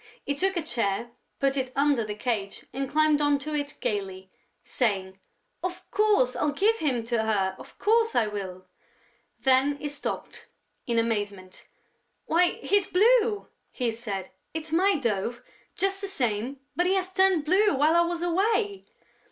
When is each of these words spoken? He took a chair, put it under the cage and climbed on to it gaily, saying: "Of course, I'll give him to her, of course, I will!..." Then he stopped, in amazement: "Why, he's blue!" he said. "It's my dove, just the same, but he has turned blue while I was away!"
He 0.25 0.33
took 0.33 0.57
a 0.57 0.63
chair, 0.63 1.11
put 1.39 1.55
it 1.55 1.71
under 1.75 2.03
the 2.03 2.15
cage 2.15 2.65
and 2.73 2.89
climbed 2.89 3.21
on 3.21 3.37
to 3.37 3.53
it 3.53 3.77
gaily, 3.81 4.31
saying: 4.63 5.19
"Of 5.61 5.85
course, 5.91 6.35
I'll 6.35 6.53
give 6.53 6.77
him 6.77 7.03
to 7.03 7.21
her, 7.21 7.55
of 7.59 7.77
course, 7.77 8.15
I 8.15 8.25
will!..." 8.25 8.65
Then 9.41 9.77
he 9.77 9.87
stopped, 9.87 10.47
in 10.87 10.97
amazement: 10.97 11.67
"Why, 12.25 12.53
he's 12.63 12.87
blue!" 12.87 13.47
he 13.71 13.91
said. 13.91 14.31
"It's 14.55 14.73
my 14.73 14.95
dove, 14.95 15.43
just 15.75 16.01
the 16.01 16.07
same, 16.07 16.59
but 16.75 16.87
he 16.87 16.95
has 16.95 17.13
turned 17.13 17.45
blue 17.45 17.75
while 17.75 17.95
I 17.95 18.01
was 18.01 18.23
away!" 18.23 18.87